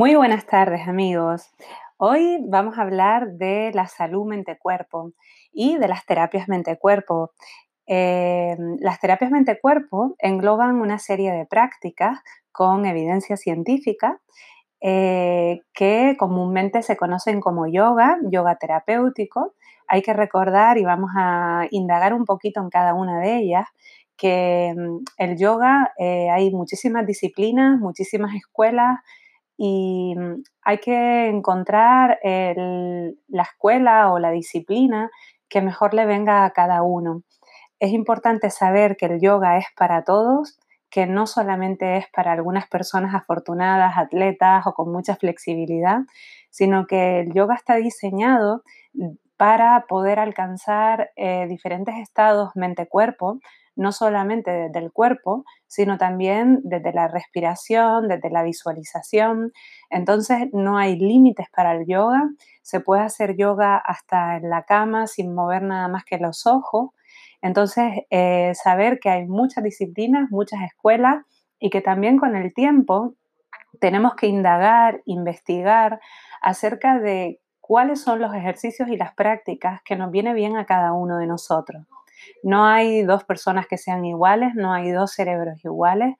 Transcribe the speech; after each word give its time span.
Muy 0.00 0.14
buenas 0.14 0.46
tardes 0.46 0.88
amigos. 0.88 1.50
Hoy 1.98 2.42
vamos 2.48 2.78
a 2.78 2.82
hablar 2.84 3.32
de 3.32 3.70
la 3.74 3.86
salud 3.86 4.24
mente-cuerpo 4.24 5.12
y 5.52 5.76
de 5.76 5.88
las 5.88 6.06
terapias 6.06 6.48
mente-cuerpo. 6.48 7.32
Eh, 7.86 8.56
las 8.78 8.98
terapias 8.98 9.30
mente-cuerpo 9.30 10.16
engloban 10.18 10.80
una 10.80 10.98
serie 10.98 11.32
de 11.32 11.44
prácticas 11.44 12.18
con 12.50 12.86
evidencia 12.86 13.36
científica 13.36 14.22
eh, 14.80 15.60
que 15.74 16.16
comúnmente 16.18 16.82
se 16.82 16.96
conocen 16.96 17.42
como 17.42 17.66
yoga, 17.66 18.16
yoga 18.22 18.56
terapéutico. 18.56 19.52
Hay 19.86 20.00
que 20.00 20.14
recordar 20.14 20.78
y 20.78 20.84
vamos 20.84 21.10
a 21.14 21.66
indagar 21.72 22.14
un 22.14 22.24
poquito 22.24 22.62
en 22.62 22.70
cada 22.70 22.94
una 22.94 23.20
de 23.20 23.36
ellas 23.36 23.66
que 24.16 24.74
mm, 24.74 25.04
el 25.18 25.36
yoga 25.36 25.92
eh, 25.98 26.30
hay 26.30 26.50
muchísimas 26.52 27.06
disciplinas, 27.06 27.78
muchísimas 27.78 28.34
escuelas, 28.34 29.00
y 29.62 30.14
mm, 30.16 30.42
hay 30.62 30.78
que 30.78 31.26
encontrar 31.28 32.18
la 32.22 33.42
escuela 33.42 34.10
o 34.10 34.18
la 34.18 34.30
disciplina 34.30 35.10
que 35.50 35.60
mejor 35.60 35.92
le 35.92 36.06
venga 36.06 36.46
a 36.46 36.52
cada 36.52 36.82
uno. 36.82 37.24
Es 37.78 37.92
importante 37.92 38.48
saber 38.48 38.96
que 38.96 39.04
el 39.04 39.20
yoga 39.20 39.58
es 39.58 39.66
para 39.76 40.02
todos, 40.02 40.58
que 40.88 41.06
no 41.06 41.26
solamente 41.26 41.98
es 41.98 42.06
para 42.10 42.32
algunas 42.32 42.68
personas 42.68 43.14
afortunadas, 43.14 43.98
atletas 43.98 44.66
o 44.66 44.72
con 44.72 44.90
mucha 44.90 45.16
flexibilidad, 45.16 45.98
sino 46.48 46.86
que 46.86 47.20
el 47.20 47.34
yoga 47.34 47.54
está 47.54 47.74
diseñado 47.74 48.62
para 49.36 49.84
poder 49.88 50.18
alcanzar 50.18 51.10
eh, 51.16 51.46
diferentes 51.48 51.96
estados 51.96 52.52
mente-cuerpo, 52.54 53.40
no 53.80 53.92
solamente 53.92 54.50
desde 54.50 54.78
el 54.78 54.92
cuerpo, 54.92 55.44
sino 55.66 55.96
también 55.96 56.60
desde 56.64 56.92
la 56.92 57.08
respiración, 57.08 58.08
desde 58.08 58.28
la 58.28 58.42
visualización. 58.42 59.52
Entonces 59.88 60.48
no 60.52 60.76
hay 60.76 60.98
límites 60.98 61.46
para 61.50 61.72
el 61.72 61.86
yoga, 61.86 62.28
se 62.60 62.80
puede 62.80 63.00
hacer 63.00 63.36
yoga 63.36 63.78
hasta 63.78 64.36
en 64.36 64.50
la 64.50 64.64
cama 64.64 65.06
sin 65.06 65.34
mover 65.34 65.62
nada 65.62 65.88
más 65.88 66.04
que 66.04 66.18
los 66.18 66.46
ojos. 66.46 66.90
Entonces, 67.40 68.02
eh, 68.10 68.52
saber 68.54 69.00
que 69.00 69.08
hay 69.08 69.26
muchas 69.26 69.64
disciplinas, 69.64 70.30
muchas 70.30 70.60
escuelas 70.60 71.24
y 71.58 71.70
que 71.70 71.80
también 71.80 72.18
con 72.18 72.36
el 72.36 72.52
tiempo 72.52 73.14
tenemos 73.80 74.14
que 74.14 74.26
indagar, 74.26 75.00
investigar 75.06 76.00
acerca 76.42 76.98
de 76.98 77.40
cuáles 77.62 78.02
son 78.02 78.20
los 78.20 78.34
ejercicios 78.34 78.90
y 78.90 78.98
las 78.98 79.14
prácticas 79.14 79.80
que 79.86 79.96
nos 79.96 80.10
viene 80.10 80.34
bien 80.34 80.58
a 80.58 80.66
cada 80.66 80.92
uno 80.92 81.16
de 81.16 81.26
nosotros. 81.26 81.86
No 82.42 82.64
hay 82.66 83.02
dos 83.02 83.24
personas 83.24 83.66
que 83.66 83.78
sean 83.78 84.04
iguales, 84.04 84.54
no 84.54 84.72
hay 84.72 84.90
dos 84.90 85.12
cerebros 85.12 85.64
iguales 85.64 86.16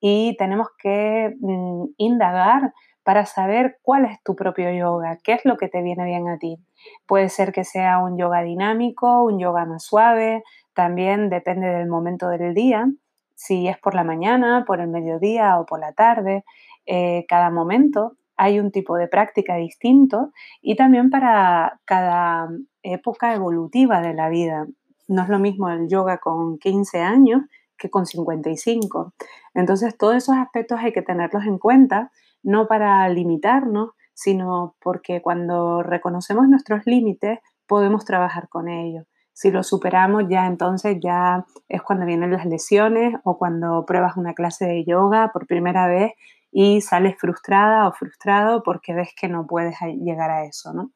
y 0.00 0.36
tenemos 0.38 0.68
que 0.78 1.34
mm, 1.40 1.84
indagar 1.98 2.72
para 3.02 3.26
saber 3.26 3.78
cuál 3.82 4.04
es 4.04 4.22
tu 4.22 4.36
propio 4.36 4.70
yoga, 4.72 5.18
qué 5.22 5.32
es 5.32 5.44
lo 5.44 5.56
que 5.56 5.68
te 5.68 5.82
viene 5.82 6.04
bien 6.04 6.28
a 6.28 6.38
ti. 6.38 6.58
Puede 7.06 7.28
ser 7.28 7.52
que 7.52 7.64
sea 7.64 7.98
un 7.98 8.18
yoga 8.18 8.42
dinámico, 8.42 9.24
un 9.24 9.38
yoga 9.38 9.64
más 9.64 9.84
suave, 9.84 10.42
también 10.74 11.30
depende 11.30 11.66
del 11.66 11.88
momento 11.88 12.28
del 12.28 12.54
día, 12.54 12.86
si 13.34 13.68
es 13.68 13.78
por 13.78 13.94
la 13.94 14.04
mañana, 14.04 14.64
por 14.66 14.80
el 14.80 14.88
mediodía 14.88 15.58
o 15.58 15.66
por 15.66 15.80
la 15.80 15.92
tarde, 15.92 16.44
eh, 16.86 17.24
cada 17.26 17.50
momento 17.50 18.16
hay 18.36 18.58
un 18.58 18.70
tipo 18.70 18.96
de 18.96 19.08
práctica 19.08 19.56
distinto 19.56 20.30
y 20.62 20.76
también 20.76 21.10
para 21.10 21.80
cada 21.84 22.48
época 22.82 23.34
evolutiva 23.34 24.00
de 24.00 24.14
la 24.14 24.28
vida. 24.28 24.66
No 25.10 25.22
es 25.22 25.28
lo 25.28 25.40
mismo 25.40 25.68
el 25.68 25.88
yoga 25.88 26.18
con 26.18 26.56
15 26.58 27.00
años 27.00 27.42
que 27.76 27.90
con 27.90 28.06
55. 28.06 29.12
Entonces, 29.54 29.98
todos 29.98 30.14
esos 30.14 30.36
aspectos 30.36 30.78
hay 30.80 30.92
que 30.92 31.02
tenerlos 31.02 31.46
en 31.46 31.58
cuenta, 31.58 32.12
no 32.44 32.68
para 32.68 33.08
limitarnos, 33.08 33.90
sino 34.14 34.76
porque 34.80 35.20
cuando 35.20 35.82
reconocemos 35.82 36.48
nuestros 36.48 36.86
límites, 36.86 37.40
podemos 37.66 38.04
trabajar 38.04 38.48
con 38.48 38.68
ellos. 38.68 39.04
Si 39.32 39.50
lo 39.50 39.64
superamos, 39.64 40.26
ya 40.28 40.46
entonces 40.46 40.98
ya 41.02 41.44
es 41.68 41.82
cuando 41.82 42.06
vienen 42.06 42.30
las 42.30 42.46
lesiones 42.46 43.14
o 43.24 43.36
cuando 43.36 43.84
pruebas 43.86 44.16
una 44.16 44.34
clase 44.34 44.66
de 44.66 44.84
yoga 44.84 45.32
por 45.32 45.48
primera 45.48 45.88
vez 45.88 46.12
y 46.52 46.82
sales 46.82 47.16
frustrada 47.18 47.88
o 47.88 47.92
frustrado 47.92 48.62
porque 48.62 48.94
ves 48.94 49.10
que 49.20 49.28
no 49.28 49.48
puedes 49.48 49.74
llegar 49.80 50.30
a 50.30 50.44
eso, 50.44 50.72
¿no? 50.72 50.92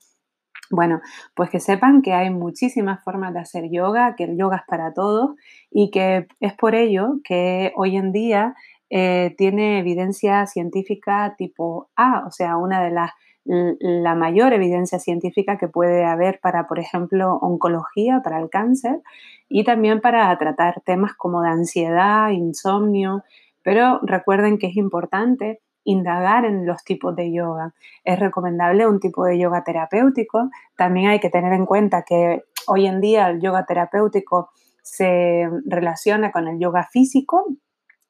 Bueno, 0.70 1.00
pues 1.34 1.50
que 1.50 1.60
sepan 1.60 2.02
que 2.02 2.14
hay 2.14 2.30
muchísimas 2.30 3.02
formas 3.04 3.34
de 3.34 3.40
hacer 3.40 3.70
yoga, 3.70 4.14
que 4.16 4.24
el 4.24 4.38
yoga 4.38 4.56
es 4.56 4.62
para 4.66 4.92
todos 4.94 5.36
y 5.70 5.90
que 5.90 6.26
es 6.40 6.54
por 6.54 6.74
ello 6.74 7.20
que 7.22 7.72
hoy 7.76 7.96
en 7.96 8.12
día 8.12 8.54
eh, 8.90 9.34
tiene 9.36 9.78
evidencia 9.78 10.46
científica 10.46 11.34
tipo 11.36 11.90
A, 11.96 12.24
o 12.26 12.30
sea, 12.30 12.56
una 12.56 12.82
de 12.82 12.90
las 12.90 13.10
la 13.46 14.14
mayor 14.14 14.54
evidencia 14.54 14.98
científica 14.98 15.58
que 15.58 15.68
puede 15.68 16.04
haber 16.04 16.40
para, 16.40 16.66
por 16.66 16.78
ejemplo, 16.78 17.34
oncología, 17.42 18.20
para 18.24 18.40
el 18.40 18.48
cáncer 18.48 19.02
y 19.48 19.64
también 19.64 20.00
para 20.00 20.36
tratar 20.38 20.80
temas 20.80 21.12
como 21.14 21.42
de 21.42 21.50
ansiedad, 21.50 22.30
insomnio, 22.30 23.22
pero 23.62 24.00
recuerden 24.02 24.56
que 24.58 24.68
es 24.68 24.76
importante 24.76 25.60
indagar 25.84 26.44
en 26.44 26.66
los 26.66 26.82
tipos 26.84 27.14
de 27.14 27.32
yoga. 27.32 27.74
Es 28.04 28.18
recomendable 28.18 28.86
un 28.86 29.00
tipo 29.00 29.24
de 29.24 29.38
yoga 29.38 29.62
terapéutico. 29.64 30.50
También 30.76 31.10
hay 31.10 31.20
que 31.20 31.30
tener 31.30 31.52
en 31.52 31.66
cuenta 31.66 32.02
que 32.02 32.42
hoy 32.66 32.86
en 32.86 33.00
día 33.00 33.28
el 33.28 33.40
yoga 33.40 33.64
terapéutico 33.66 34.50
se 34.82 35.48
relaciona 35.64 36.30
con 36.30 36.48
el 36.48 36.58
yoga 36.58 36.84
físico, 36.90 37.46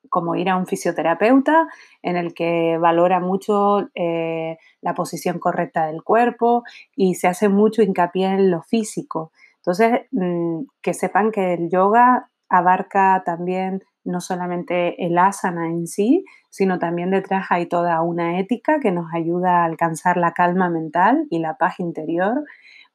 como 0.09 0.37
ir 0.37 0.49
a 0.49 0.57
un 0.57 0.67
fisioterapeuta 0.67 1.67
en 2.03 2.17
el 2.17 2.35
que 2.35 2.79
valora 2.79 3.21
mucho 3.21 3.89
eh, 3.95 4.59
la 4.81 4.95
posición 4.95 5.39
correcta 5.39 5.87
del 5.87 6.03
cuerpo 6.03 6.63
y 6.95 7.15
se 7.15 7.27
hace 7.27 7.49
mucho 7.49 7.83
hincapié 7.83 8.27
en 8.27 8.51
lo 8.51 8.63
físico. 8.63 9.33
Entonces, 9.57 10.03
mm, 10.13 10.65
que 10.83 10.95
sepan 10.95 11.33
que 11.33 11.55
el 11.55 11.71
yoga 11.71 12.29
abarca 12.59 13.23
también 13.25 13.83
no 14.05 14.21
solamente 14.21 15.05
el 15.05 15.17
asana 15.19 15.69
en 15.69 15.87
sí, 15.87 16.25
sino 16.51 16.79
también 16.79 17.11
detrás 17.11 17.47
hay 17.51 17.67
toda 17.67 18.01
una 18.03 18.39
ética 18.39 18.79
que 18.81 18.93
nos 18.93 19.13
ayuda 19.13 19.63
a 19.63 19.65
alcanzar 19.65 20.17
la 20.17 20.33
calma 20.33 20.69
mental 20.71 21.27
y 21.31 21.39
la 21.39 21.57
paz 21.57 21.81
interior, 21.81 22.45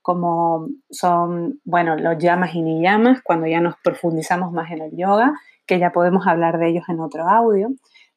como 0.02 0.68
son, 0.90 1.60
bueno, 1.66 1.96
los 1.98 2.18
llamas 2.18 2.54
y 2.56 2.62
ni 2.62 2.82
llamas, 2.82 3.22
cuando 3.24 3.48
ya 3.48 3.60
nos 3.60 3.76
profundizamos 3.84 4.52
más 4.52 4.72
en 4.72 4.82
el 4.82 4.96
yoga, 4.96 5.34
que 5.66 5.80
ya 5.80 5.92
podemos 5.92 6.26
hablar 6.26 6.58
de 6.58 6.70
ellos 6.70 6.86
en 6.90 7.00
otro 7.00 7.28
audio, 7.28 7.70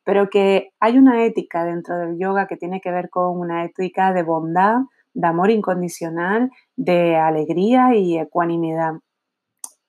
pero 0.04 0.30
que 0.30 0.70
hay 0.80 0.98
una 0.98 1.24
ética 1.24 1.64
dentro 1.64 1.96
del 1.98 2.18
yoga 2.18 2.46
que 2.46 2.56
tiene 2.56 2.80
que 2.80 2.90
ver 2.90 3.10
con 3.10 3.38
una 3.38 3.64
ética 3.64 4.12
de 4.12 4.22
bondad, 4.22 4.80
de 5.14 5.26
amor 5.26 5.50
incondicional, 5.50 6.50
de 6.76 7.16
alegría 7.16 7.94
y 7.94 8.18
ecuanimidad. 8.18 8.94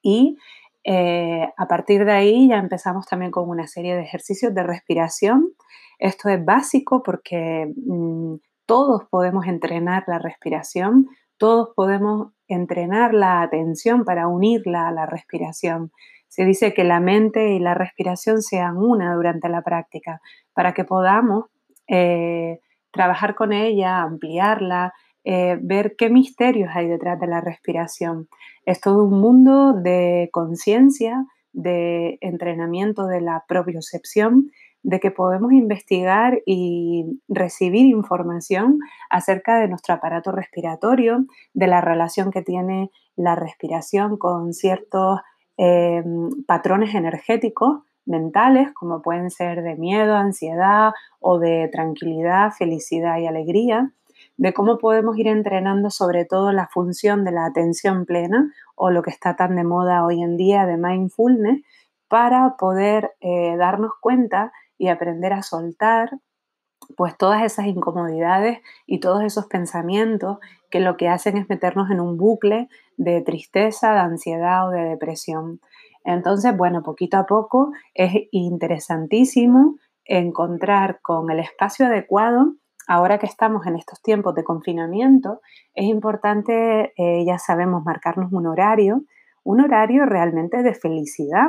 Y 0.02 0.38
eh, 0.84 1.48
a 1.56 1.68
partir 1.68 2.06
de 2.06 2.12
ahí 2.12 2.50
ya 2.50 2.58
empezamos 2.58 3.06
también 3.06 3.32
con 3.32 3.50
una 3.50 3.68
serie 3.68 3.96
de 3.96 4.02
ejercicios 4.02 4.54
de 4.54 4.64
respiración. 4.64 5.54
Esto 6.00 6.30
es 6.30 6.44
básico 6.44 7.04
porque 7.04 7.72
mm, 7.76 8.36
todos 8.66 9.04
podemos 9.10 9.48
entrenar 9.48 10.04
la 10.08 10.20
respiración, 10.20 11.08
todos 11.38 11.70
podemos 11.76 12.34
entrenar 12.48 13.14
la 13.14 13.42
atención 13.42 14.04
para 14.04 14.28
unirla 14.28 14.88
a 14.88 14.92
la 14.92 15.06
respiración. 15.06 15.92
Se 16.28 16.46
dice 16.46 16.74
que 16.74 16.84
la 16.84 17.00
mente 17.00 17.54
y 17.54 17.60
la 17.60 17.76
respiración 17.76 18.42
sean 18.42 18.78
una 18.78 19.14
durante 19.14 19.50
la 19.50 19.62
práctica 19.62 20.20
para 20.54 20.74
que 20.74 20.84
podamos 20.84 21.46
eh, 21.88 22.60
trabajar 22.92 23.36
con 23.36 23.54
ella, 23.54 24.02
ampliarla, 24.02 24.94
eh, 25.25 25.58
ver 25.62 25.96
qué 25.98 26.10
misterios 26.10 26.70
hay 26.74 26.88
detrás 26.88 27.20
de 27.20 27.28
la 27.28 27.42
respiración. 27.42 28.28
Es 28.66 28.81
todo 28.81 29.06
un 29.06 29.22
mundo 29.22 29.74
de 29.74 30.30
conciencia, 30.31 31.25
de 31.54 32.18
entrenamiento 32.22 33.06
de 33.06 33.22
la 33.22 33.46
propiocepción, 33.48 34.52
de 34.81 35.00
que 35.00 35.12
podemos 35.12 35.54
investigar 35.54 36.42
y 36.46 37.22
recibir 37.30 37.86
información 37.86 38.80
acerca 39.10 39.60
de 39.60 39.70
nuestro 39.70 39.94
aparato 39.94 40.31
respiratorio, 40.34 41.26
de 41.54 41.68
la 41.68 41.80
relación 41.80 42.31
que 42.31 42.42
tiene 42.42 42.92
la 43.16 43.36
respiración 43.36 44.18
con 44.18 44.54
ciertos 44.54 45.22
eh, 45.58 46.04
patrones 46.48 46.96
energéticos 46.96 47.84
mentales, 48.06 48.74
como 48.74 49.02
pueden 49.02 49.30
ser 49.30 49.62
de 49.62 49.76
miedo, 49.76 50.16
ansiedad 50.16 50.92
o 51.22 51.40
de 51.40 51.69
tranquilidad, 51.72 52.52
felicidad 52.52 53.19
y 53.19 53.28
alegría 53.28 53.94
de 54.38 54.53
cómo 54.53 54.77
podemos 54.77 55.18
ir 55.18 55.27
entrenando 55.27 55.89
sobre 55.89 56.25
todo 56.25 56.51
la 56.51 56.68
función 56.68 57.24
de 57.24 57.31
la 57.31 57.45
atención 57.45 58.06
plena 58.06 58.51
o 58.75 58.89
lo 58.89 59.03
que 59.03 59.12
está 59.12 59.35
tan 59.35 59.56
de 59.56 59.63
moda 59.63 60.06
hoy 60.06 60.21
en 60.21 60.38
día 60.38 60.65
de 60.65 60.77
mindfulness 60.77 61.63
para 62.07 62.56
poder 62.57 63.12
eh, 63.21 63.56
darnos 63.57 63.91
cuenta 64.01 64.51
y 64.77 64.88
aprender 64.88 65.33
a 65.33 65.44
soltar 65.44 66.12
pues 66.97 67.18
todas 67.18 67.44
esas 67.44 67.65
incomodidades 67.68 68.59
y 68.85 69.00
todos 69.00 69.24
esos 69.24 69.45
pensamientos 69.45 70.39
que 70.69 70.80
lo 70.80 70.97
que 70.97 71.07
hacen 71.07 71.38
es 71.38 71.47
meternos 71.47 71.89
en 71.91 72.00
un 72.00 72.18
bucle 72.18 72.68
de 72.97 73.21
tristeza, 73.21 73.94
de 73.94 74.00
ansiedad 74.00 74.68
o 74.68 74.71
de 74.71 74.83
depresión. 74.83 75.62
Entonces, 76.03 76.56
bueno, 76.56 76.83
poquito 76.83 77.18
a 77.18 77.25
poco 77.25 77.71
es 77.94 78.13
interesantísimo 78.31 79.77
encontrar 80.06 81.00
con 81.01 81.31
el 81.31 81.39
espacio 81.39 81.85
adecuado 81.85 82.56
ahora 82.88 83.18
que 83.18 83.25
estamos 83.25 83.65
en 83.65 83.75
estos 83.75 84.01
tiempos 84.01 84.35
de 84.35 84.44
confinamiento, 84.44 85.41
es 85.74 85.85
importante, 85.85 86.94
eh, 86.97 87.25
ya 87.25 87.38
sabemos, 87.38 87.83
marcarnos 87.83 88.31
un 88.31 88.47
horario, 88.47 89.03
un 89.44 89.62
horario 89.62 90.06
realmente 90.06 90.63
de 90.63 90.74
felicidad, 90.74 91.47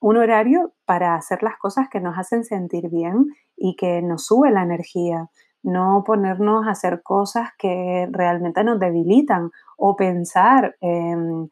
un 0.00 0.16
horario 0.16 0.72
para 0.84 1.14
hacer 1.14 1.42
las 1.42 1.56
cosas 1.58 1.88
que 1.90 2.00
nos 2.00 2.18
hacen 2.18 2.44
sentir 2.44 2.88
bien 2.90 3.26
y 3.56 3.76
que 3.76 4.02
nos 4.02 4.26
sube 4.26 4.50
la 4.50 4.62
energía, 4.62 5.28
no 5.62 6.02
ponernos 6.06 6.66
a 6.66 6.70
hacer 6.70 7.02
cosas 7.02 7.50
que 7.58 8.08
realmente 8.10 8.64
nos 8.64 8.78
debilitan 8.78 9.50
o 9.76 9.96
pensar 9.96 10.76
en, 10.80 11.50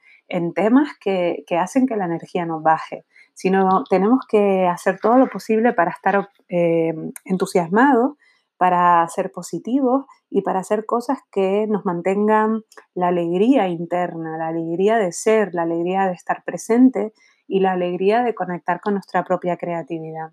temas 0.55 0.91
que, 1.01 1.45
hacen 1.59 1.87
que 1.87 1.97
la 1.97 2.07
energía 2.07 2.47
nos 2.47 2.63
baje, 2.63 3.05
sino 3.35 3.85
tenemos 3.89 4.21
que 4.29 4.67
hacer 4.67 4.99
todo 5.01 5.19
lo 5.19 5.29
posible 5.29 5.73
para 5.73 5.91
estar 5.91 6.29
eh, 6.49 6.95
entusiasmados, 7.25 8.17
para 8.59 9.07
ser 9.09 9.33
positivos 9.33 10.05
y 10.29 10.43
para 10.43 10.61
hacer 10.61 10.85
cosas 10.85 11.21
que 11.33 11.67
nos 11.69 11.87
mantengan 11.87 12.63
la 12.95 13.09
alegría 13.09 13.69
interna, 13.69 14.37
la 14.37 14.49
alegría 14.49 14.99
de 14.99 15.13
ser, 15.13 15.55
la 15.55 15.63
alegría 15.63 16.07
de 16.07 16.13
estar 16.13 16.45
presente 16.45 17.15
y 17.47 17.61
la 17.61 17.73
alegría 17.73 18.23
de 18.23 18.35
conectar 18.35 18.81
con 18.81 18.95
nuestra 18.95 19.25
propia 19.25 19.57
creatividad. 19.57 20.33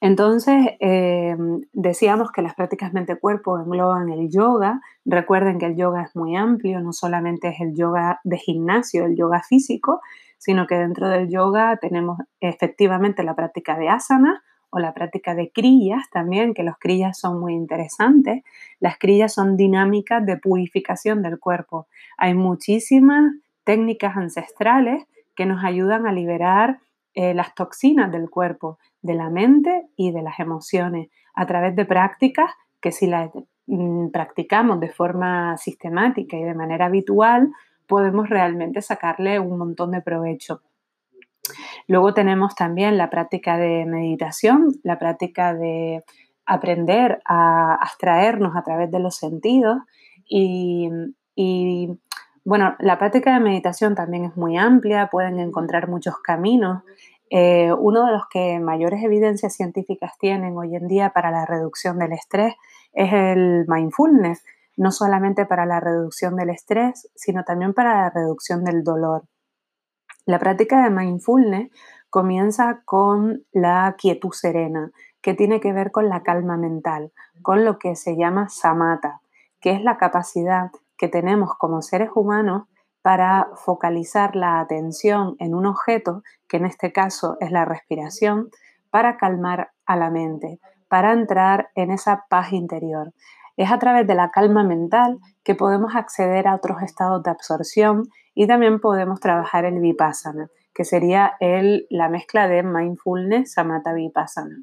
Entonces, 0.00 0.76
em, 0.80 1.62
decíamos 1.72 2.30
que 2.30 2.42
las 2.42 2.54
prácticas 2.54 2.92
mente-cuerpo 2.92 3.58
engloban 3.58 4.10
el 4.10 4.28
yoga. 4.30 4.80
Recuerden 5.04 5.58
que 5.58 5.66
el 5.66 5.76
yoga 5.76 6.02
es 6.02 6.14
muy 6.14 6.36
amplio, 6.36 6.80
no 6.80 6.92
solamente 6.92 7.48
es 7.48 7.60
el 7.60 7.74
yoga 7.74 8.20
de 8.22 8.36
gimnasio, 8.36 9.06
el 9.06 9.16
yoga 9.16 9.42
físico, 9.42 10.00
sino 10.38 10.66
que 10.66 10.76
dentro 10.76 11.08
del 11.08 11.28
yoga 11.28 11.78
tenemos 11.78 12.18
efectivamente 12.40 13.22
la 13.22 13.34
práctica 13.34 13.78
de 13.78 13.88
asana 13.88 14.42
o 14.76 14.78
la 14.78 14.92
práctica 14.92 15.34
de 15.34 15.50
crillas 15.50 16.02
también, 16.12 16.52
que 16.52 16.62
los 16.62 16.76
crillas 16.78 17.18
son 17.18 17.40
muy 17.40 17.54
interesantes. 17.54 18.44
Las 18.78 18.98
crillas 18.98 19.32
son 19.32 19.56
dinámicas 19.56 20.24
de 20.26 20.36
purificación 20.36 21.22
del 21.22 21.40
cuerpo. 21.40 21.86
Hay 22.18 22.34
muchísimas 22.34 23.32
técnicas 23.64 24.18
ancestrales 24.18 25.06
que 25.34 25.46
nos 25.46 25.64
ayudan 25.64 26.06
a 26.06 26.12
liberar 26.12 26.80
eh, 27.14 27.32
las 27.32 27.54
toxinas 27.54 28.12
del 28.12 28.28
cuerpo, 28.28 28.78
de 29.00 29.14
la 29.14 29.30
mente 29.30 29.86
y 29.96 30.12
de 30.12 30.20
las 30.20 30.38
emociones, 30.40 31.08
a 31.32 31.46
través 31.46 31.74
de 31.74 31.86
prácticas 31.86 32.50
que 32.82 32.92
si 32.92 33.06
las 33.06 33.30
mm, 33.66 34.08
practicamos 34.08 34.78
de 34.78 34.90
forma 34.90 35.56
sistemática 35.56 36.36
y 36.36 36.44
de 36.44 36.54
manera 36.54 36.84
habitual, 36.84 37.50
podemos 37.86 38.28
realmente 38.28 38.82
sacarle 38.82 39.40
un 39.40 39.56
montón 39.56 39.92
de 39.92 40.02
provecho. 40.02 40.60
Luego 41.88 42.14
tenemos 42.14 42.54
también 42.54 42.98
la 42.98 43.10
práctica 43.10 43.56
de 43.56 43.86
meditación, 43.86 44.72
la 44.82 44.98
práctica 44.98 45.54
de 45.54 46.04
aprender 46.44 47.20
a 47.24 47.74
abstraernos 47.74 48.56
a 48.56 48.62
través 48.62 48.90
de 48.90 49.00
los 49.00 49.16
sentidos 49.16 49.78
y, 50.28 50.88
bueno, 52.44 52.74
la 52.78 52.98
práctica 52.98 53.34
de 53.34 53.40
meditación 53.40 53.94
también 53.94 54.24
es 54.24 54.36
muy 54.36 54.56
amplia, 54.56 55.08
pueden 55.10 55.38
encontrar 55.38 55.88
muchos 55.88 56.18
caminos. 56.18 56.82
Eh, 57.30 57.72
uno 57.72 58.06
de 58.06 58.12
los 58.12 58.22
que 58.28 58.60
mayores 58.60 59.02
evidencias 59.02 59.54
científicas 59.54 60.12
tienen 60.18 60.56
hoy 60.56 60.76
en 60.76 60.86
día 60.86 61.10
para 61.10 61.32
la 61.32 61.44
reducción 61.44 61.98
del 61.98 62.12
estrés 62.12 62.54
es 62.92 63.12
el 63.12 63.64
mindfulness, 63.66 64.44
no 64.76 64.92
solamente 64.92 65.44
para 65.44 65.66
la 65.66 65.80
reducción 65.80 66.36
del 66.36 66.50
estrés, 66.50 67.08
sino 67.14 67.44
también 67.44 67.74
para 67.74 67.94
la 68.02 68.10
reducción 68.10 68.64
del 68.64 68.84
dolor. 68.84 69.24
La 70.26 70.40
práctica 70.40 70.82
de 70.82 70.90
mindfulness 70.90 71.70
comienza 72.10 72.82
con 72.84 73.44
la 73.52 73.94
quietud 73.96 74.32
serena, 74.32 74.90
que 75.22 75.34
tiene 75.34 75.60
que 75.60 75.72
ver 75.72 75.92
con 75.92 76.08
la 76.08 76.24
calma 76.24 76.56
mental, 76.56 77.12
con 77.42 77.64
lo 77.64 77.78
que 77.78 77.94
se 77.94 78.16
llama 78.16 78.48
samatha, 78.48 79.20
que 79.60 79.70
es 79.70 79.82
la 79.82 79.98
capacidad 79.98 80.72
que 80.98 81.06
tenemos 81.06 81.54
como 81.56 81.80
seres 81.80 82.10
humanos 82.12 82.64
para 83.02 83.50
focalizar 83.54 84.34
la 84.34 84.58
atención 84.58 85.36
en 85.38 85.54
un 85.54 85.64
objeto, 85.64 86.24
que 86.48 86.56
en 86.56 86.66
este 86.66 86.92
caso 86.92 87.36
es 87.38 87.52
la 87.52 87.64
respiración, 87.64 88.50
para 88.90 89.18
calmar 89.18 89.70
a 89.84 89.94
la 89.94 90.10
mente, 90.10 90.58
para 90.88 91.12
entrar 91.12 91.70
en 91.76 91.92
esa 91.92 92.26
paz 92.28 92.52
interior. 92.52 93.12
Es 93.56 93.72
a 93.72 93.78
través 93.78 94.06
de 94.06 94.14
la 94.14 94.30
calma 94.30 94.62
mental 94.64 95.18
que 95.42 95.54
podemos 95.54 95.94
acceder 95.94 96.46
a 96.46 96.54
otros 96.54 96.82
estados 96.82 97.22
de 97.22 97.30
absorción 97.30 98.04
y 98.34 98.46
también 98.46 98.80
podemos 98.80 99.20
trabajar 99.20 99.64
el 99.64 99.80
vipassana, 99.80 100.48
que 100.74 100.84
sería 100.84 101.32
el, 101.40 101.86
la 101.88 102.08
mezcla 102.08 102.48
de 102.48 102.62
mindfulness, 102.62 103.54
samatha 103.54 103.94
vipassana. 103.94 104.62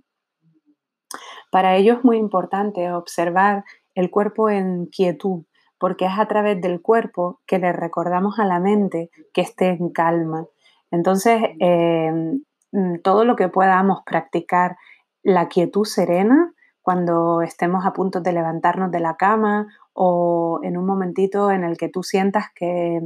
Para 1.52 1.76
ello 1.76 1.94
es 1.94 2.04
muy 2.04 2.18
importante 2.18 2.92
observar 2.92 3.64
el 3.96 4.10
cuerpo 4.10 4.50
en 4.50 4.88
quietud, 4.88 5.46
porque 5.80 6.06
es 6.06 6.18
a 6.18 6.28
través 6.28 6.62
del 6.62 6.82
cuerpo 6.82 7.42
que 7.46 7.60
le 7.60 7.74
recordamos 7.74 8.40
a 8.40 8.46
la 8.46 8.60
mente 8.60 9.10
que 9.34 9.42
esté 9.42 9.70
en 9.70 9.90
calma. 9.90 10.48
Entonces, 10.92 11.42
em, 11.60 12.44
mm, 12.72 13.00
todo 13.04 13.26
lo 13.26 13.36
que 13.36 13.50
podamos 13.50 14.02
practicar 14.06 14.78
la 15.24 15.48
quietud 15.48 15.86
serena 15.86 16.53
cuando 16.84 17.42
estemos 17.42 17.86
a 17.86 17.94
punto 17.94 18.22
de 18.22 18.32
levantarnos 18.32 18.92
de 18.92 19.00
la 19.00 19.16
cama 19.16 19.68
o 19.94 20.60
en 20.62 20.78
un 20.78 20.86
momentito 20.86 21.50
en 21.50 21.64
el 21.64 21.78
que 21.78 21.90
tú 21.90 22.04
sientas 22.04 22.46
que, 22.54 23.02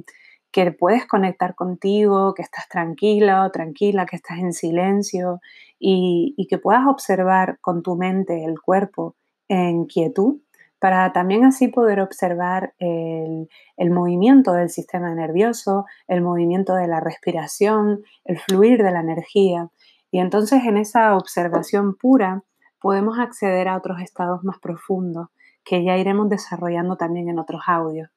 que 0.51 0.71
puedes 0.73 1.05
conectar 1.05 1.55
contigo, 1.55 2.33
que 2.33 2.41
estás 2.41 2.67
tranquila 2.67 3.45
o 3.45 3.51
tranquila, 3.51 4.05
que 4.05 4.17
estás 4.17 4.39
en 4.39 4.51
silencio 4.51 5.39
y, 5.79 6.33
y 6.35 6.47
que 6.47 6.57
puedas 6.57 6.85
observar 6.87 7.59
con 7.61 7.81
tu 7.83 7.95
mente 7.95 8.43
el 8.43 8.59
cuerpo 8.59 9.15
en 9.47 9.85
quietud, 9.85 10.41
para 10.79 11.11
también 11.11 11.43
así 11.43 11.67
poder 11.67 11.99
observar 11.99 12.73
el, 12.79 13.47
movimiento 13.89 14.53
del 14.53 14.69
sistema 14.69 15.13
nervioso, 15.13 15.85
el 16.07 16.21
movimiento 16.21 16.75
de 16.75 16.87
la 16.87 16.99
respiración, 16.99 18.03
el 18.25 18.37
fluir 18.37 18.83
de 18.83 18.91
la 18.91 18.99
energía. 18.99 19.69
Y 20.11 20.19
entonces 20.19 20.63
en 20.65 20.77
esa 20.77 21.15
observación 21.15 21.95
pura 21.95 22.43
podemos 22.79 23.19
acceder 23.19 23.67
a 23.67 23.77
otros 23.77 24.01
estados 24.01 24.43
más 24.43 24.59
profundos 24.59 25.27
que 25.63 25.83
ya 25.83 25.97
iremos 25.97 26.29
desarrollando 26.29 26.95
también 26.95 27.29
en 27.29 27.39
otros 27.39 27.61
audios. 27.67 28.09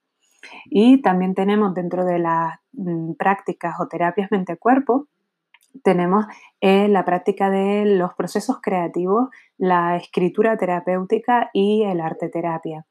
Y 0.66 1.02
también 1.02 1.34
tenemos 1.34 1.74
dentro 1.74 2.04
de 2.04 2.18
las 2.18 2.58
mm, 2.72 3.14
prácticas 3.14 3.74
o 3.80 3.88
terapias 3.88 4.30
mente-cuerpo, 4.30 5.08
tenemos 5.82 6.26
eh, 6.60 6.88
la 6.88 7.04
práctica 7.04 7.50
de 7.50 7.84
los 7.86 8.14
procesos 8.14 8.58
creativos, 8.60 9.28
la 9.56 9.96
escritura 9.96 10.56
terapéutica 10.56 11.50
y 11.52 11.84
el 11.84 12.00
arte 12.00 12.28
terapia. 12.28 12.86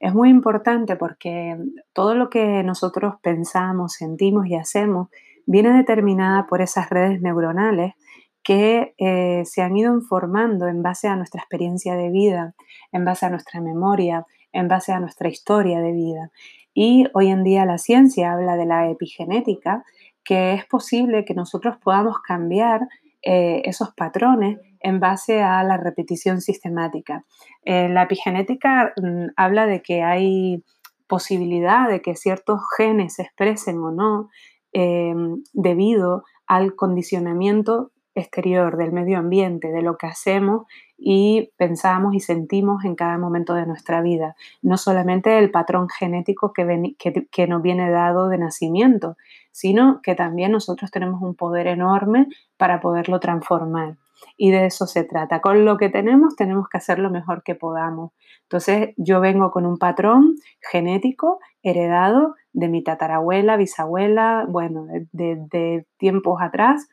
Es 0.00 0.14
muy 0.14 0.28
importante 0.28 0.96
porque 0.96 1.56
todo 1.92 2.14
lo 2.14 2.30
que 2.30 2.62
nosotros 2.62 3.14
pensamos, 3.22 3.94
sentimos 3.94 4.46
y 4.46 4.56
hacemos 4.56 5.08
viene 5.46 5.72
determinada 5.72 6.46
por 6.46 6.60
esas 6.60 6.90
redes 6.90 7.20
neuronales 7.22 7.94
que 8.48 8.94
eh, 8.96 9.42
se 9.44 9.60
han 9.60 9.76
ido 9.76 10.00
formando 10.00 10.68
en 10.68 10.82
base 10.82 11.06
a 11.06 11.16
nuestra 11.16 11.38
experiencia 11.38 11.96
de 11.96 12.08
vida, 12.08 12.54
en 12.92 13.04
base 13.04 13.26
a 13.26 13.28
nuestra 13.28 13.60
memoria, 13.60 14.24
en 14.54 14.68
base 14.68 14.90
a 14.90 15.00
nuestra 15.00 15.28
historia 15.28 15.82
de 15.82 15.92
vida. 15.92 16.30
Y 16.72 17.04
hoy 17.12 17.28
en 17.28 17.44
día 17.44 17.66
la 17.66 17.76
ciencia 17.76 18.32
habla 18.32 18.56
de 18.56 18.64
la 18.64 18.88
epigenética, 18.88 19.84
que 20.24 20.54
es 20.54 20.64
posible 20.64 21.26
que 21.26 21.34
nosotros 21.34 21.76
podamos 21.76 22.20
cambiar 22.26 22.88
eh, 23.20 23.60
esos 23.66 23.92
patrones 23.94 24.58
en 24.80 24.98
base 24.98 25.42
a 25.42 25.62
la 25.62 25.76
repetición 25.76 26.40
sistemática. 26.40 27.26
Eh, 27.66 27.90
la 27.90 28.04
epigenética 28.04 28.94
mm, 28.96 29.26
habla 29.36 29.66
de 29.66 29.82
que 29.82 30.02
hay 30.02 30.64
posibilidad 31.06 31.86
de 31.86 32.00
que 32.00 32.16
ciertos 32.16 32.62
genes 32.78 33.16
se 33.16 33.24
expresen 33.24 33.76
o 33.80 33.90
no 33.92 34.30
debido 35.52 36.24
al 36.46 36.76
condicionamiento 36.76 37.90
exterior, 38.18 38.76
del 38.76 38.92
medio 38.92 39.18
ambiente, 39.18 39.68
de 39.68 39.82
lo 39.82 39.96
que 39.96 40.06
hacemos 40.06 40.66
y 40.96 41.52
pensamos 41.56 42.14
y 42.14 42.20
sentimos 42.20 42.84
en 42.84 42.96
cada 42.96 43.18
momento 43.18 43.54
de 43.54 43.66
nuestra 43.66 44.02
vida. 44.02 44.34
No 44.62 44.76
solamente 44.76 45.38
el 45.38 45.50
patrón 45.50 45.88
genético 45.88 46.52
que, 46.52 46.94
que, 47.30 47.46
nos 47.46 47.62
viene 47.62 47.90
dado 47.90 48.28
de 48.28 48.38
nacimiento, 48.38 49.16
sino 49.52 50.00
que 50.02 50.14
también 50.14 50.52
nosotros 50.52 50.90
tenemos 50.90 51.22
un 51.22 51.34
poder 51.34 51.68
enorme 51.68 52.26
para 52.56 52.80
poderlo 52.80 53.20
transformar. 53.20 53.96
Y 54.36 54.50
de 54.50 54.66
eso 54.66 54.86
se 54.86 55.04
trata. 55.04 55.40
Con 55.40 55.64
lo 55.64 55.76
que 55.76 55.88
tenemos 55.88 56.34
tenemos 56.34 56.68
que 56.68 56.78
hacer 56.78 56.98
lo 56.98 57.10
mejor 57.10 57.44
que 57.44 57.54
podamos. 57.54 58.12
Entonces 58.42 58.94
yo 58.96 59.20
vengo 59.20 59.52
con 59.52 59.64
un 59.66 59.78
patrón 59.78 60.34
genético 60.60 61.38
heredado 61.62 62.34
de 62.52 62.68
mi 62.68 62.82
tatarabuela, 62.82 63.56
bisabuela, 63.56 64.46
bueno, 64.48 64.86
de 65.12 65.86
tiempos 65.98 66.42
atrás, 66.42 66.88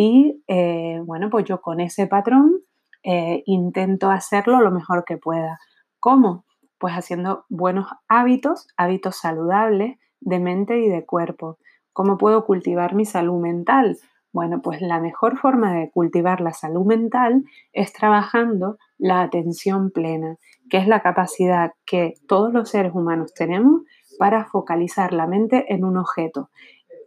y 0.00 0.44
eh, 0.46 1.02
bueno, 1.04 1.28
pues 1.28 1.44
yo 1.44 1.60
con 1.60 1.80
ese 1.80 2.06
patrón 2.06 2.60
eh, 3.02 3.42
intento 3.46 4.12
hacerlo 4.12 4.60
lo 4.60 4.70
mejor 4.70 5.04
que 5.04 5.16
pueda. 5.16 5.58
¿Cómo? 5.98 6.44
Pues 6.78 6.94
haciendo 6.94 7.46
buenos 7.48 7.88
hábitos, 8.06 8.68
hábitos 8.76 9.16
saludables 9.16 9.98
de 10.20 10.38
mente 10.38 10.78
y 10.78 10.88
de 10.88 11.04
cuerpo. 11.04 11.58
¿Cómo 11.92 12.16
puedo 12.16 12.44
cultivar 12.44 12.94
mi 12.94 13.06
salud 13.06 13.40
mental? 13.40 13.98
Bueno, 14.32 14.62
pues 14.62 14.80
la 14.82 15.00
mejor 15.00 15.36
forma 15.36 15.74
de 15.74 15.90
cultivar 15.90 16.40
la 16.42 16.52
salud 16.52 16.86
mental 16.86 17.42
es 17.72 17.92
trabajando 17.92 18.78
la 18.98 19.22
atención 19.22 19.90
plena, 19.90 20.36
que 20.70 20.76
es 20.76 20.86
la 20.86 21.02
capacidad 21.02 21.72
que 21.84 22.14
todos 22.28 22.52
los 22.52 22.70
seres 22.70 22.92
humanos 22.94 23.34
tenemos 23.34 23.82
para 24.16 24.44
focalizar 24.44 25.12
la 25.12 25.26
mente 25.26 25.74
en 25.74 25.84
un 25.84 25.96
objeto. 25.96 26.50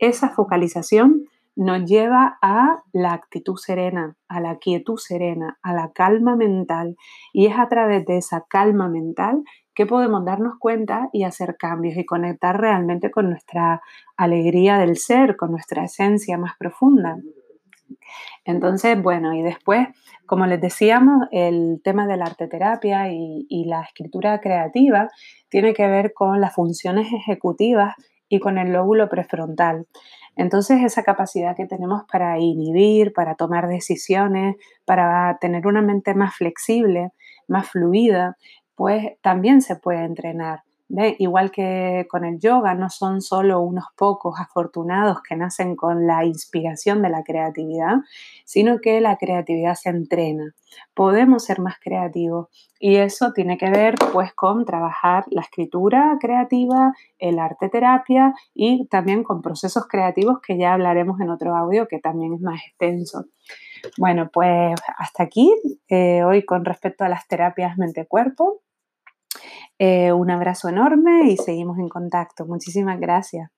Esa 0.01 0.31
focalización 0.31 1.27
nos 1.55 1.83
lleva 1.85 2.37
a 2.41 2.81
la 2.93 3.13
actitud 3.13 3.57
serena, 3.57 4.15
a 4.27 4.39
la 4.39 4.57
quietud 4.57 4.97
serena, 4.97 5.57
a 5.61 5.73
la 5.73 5.91
calma 5.93 6.35
mental. 6.35 6.95
Y 7.33 7.47
es 7.47 7.57
a 7.57 7.67
través 7.67 8.05
de 8.05 8.17
esa 8.17 8.45
calma 8.47 8.87
mental 8.87 9.43
que 9.73 9.85
podemos 9.85 10.25
darnos 10.25 10.55
cuenta 10.59 11.09
y 11.13 11.23
hacer 11.23 11.55
cambios 11.57 11.97
y 11.97 12.05
conectar 12.05 12.59
realmente 12.59 13.11
con 13.11 13.29
nuestra 13.29 13.81
alegría 14.17 14.77
del 14.77 14.97
ser, 14.97 15.35
con 15.35 15.51
nuestra 15.51 15.83
esencia 15.83 16.37
más 16.37 16.53
profunda. 16.57 17.17
Entonces, 18.45 19.01
bueno, 19.01 19.33
y 19.33 19.41
después, 19.41 19.87
como 20.25 20.45
les 20.45 20.61
decíamos, 20.61 21.27
el 21.31 21.81
tema 21.83 22.07
de 22.07 22.17
la 22.17 22.25
arteterapia 22.25 23.11
y, 23.11 23.45
y 23.49 23.65
la 23.65 23.81
escritura 23.81 24.39
creativa 24.39 25.09
tiene 25.49 25.73
que 25.73 25.87
ver 25.87 26.13
con 26.13 26.39
las 26.41 26.53
funciones 26.53 27.11
ejecutivas 27.13 27.95
y 28.29 28.39
con 28.39 28.57
el 28.57 28.71
lóbulo 28.71 29.09
prefrontal. 29.09 29.85
Entonces, 30.35 30.81
esa 30.83 31.03
capacidad 31.03 31.55
que 31.55 31.67
tenemos 31.67 32.03
para 32.11 32.39
inhibir, 32.39 33.13
para 33.13 33.35
tomar 33.35 33.67
decisiones, 33.67 34.55
para 34.85 35.37
tener 35.39 35.67
una 35.67 35.81
mente 35.81 36.13
más 36.13 36.35
flexible, 36.35 37.11
más 37.47 37.69
fluida, 37.69 38.37
pues 38.75 39.13
también 39.21 39.61
se 39.61 39.75
puede 39.75 40.03
entrenar. 40.05 40.63
Igual 41.19 41.51
que 41.51 42.05
con 42.09 42.25
el 42.25 42.39
yoga, 42.39 42.73
no 42.73 42.89
son 42.89 43.21
solo 43.21 43.61
unos 43.61 43.85
pocos 43.95 44.39
afortunados 44.39 45.21
que 45.21 45.35
nacen 45.35 45.75
con 45.75 46.05
la 46.05 46.25
inspiración 46.25 47.01
de 47.01 47.09
la 47.09 47.23
creatividad, 47.23 47.97
sino 48.43 48.79
que 48.79 48.99
la 48.99 49.15
creatividad 49.15 49.75
se 49.75 49.89
entrena. 49.89 50.53
Podemos 50.93 51.45
ser 51.45 51.59
más 51.59 51.75
creativos 51.79 52.47
y 52.79 52.97
eso 52.97 53.31
tiene 53.33 53.57
que 53.57 53.69
ver 53.69 53.95
pues 54.11 54.33
con 54.33 54.65
trabajar 54.65 55.23
la 55.29 55.41
escritura 55.41 56.17
creativa, 56.19 56.93
el 57.19 57.39
arte 57.39 57.69
terapia 57.69 58.33
y 58.53 58.87
también 58.87 59.23
con 59.23 59.41
procesos 59.41 59.87
creativos 59.87 60.39
que 60.45 60.57
ya 60.57 60.73
hablaremos 60.73 61.21
en 61.21 61.29
otro 61.29 61.55
audio 61.55 61.87
que 61.87 61.99
también 61.99 62.33
es 62.33 62.41
más 62.41 62.61
extenso. 62.67 63.25
Bueno, 63.97 64.29
pues 64.31 64.75
hasta 64.97 65.23
aquí 65.23 65.53
eh, 65.87 66.23
hoy 66.23 66.43
con 66.43 66.65
respecto 66.65 67.03
a 67.03 67.09
las 67.09 67.27
terapias 67.27 67.77
mente-cuerpo. 67.77 68.61
Eh, 69.83 70.13
un 70.13 70.29
abrazo 70.29 70.69
enorme 70.69 71.31
y 71.31 71.37
seguimos 71.37 71.79
en 71.79 71.89
contacto. 71.89 72.45
Muchísimas 72.45 72.99
gracias. 72.99 73.49